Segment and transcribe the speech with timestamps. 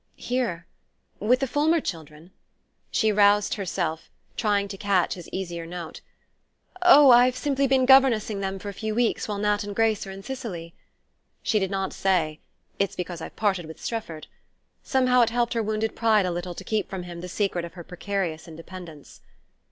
[0.15, 0.65] "Here
[1.19, 2.31] with the Fulmer children?"
[2.89, 6.01] She roused herself, trying to catch his easier note.
[6.81, 10.11] "Oh, I've simply been governessing them for a few weeks, while Nat and Grace are
[10.11, 10.73] in Sicily."
[11.43, 12.39] She did not say:
[12.79, 14.25] "It's because I've parted with Strefford."
[14.81, 17.73] Somehow it helped her wounded pride a little to keep from him the secret of
[17.73, 19.21] her precarious independence.